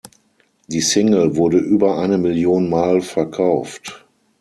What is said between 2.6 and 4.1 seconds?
Mal verkauft.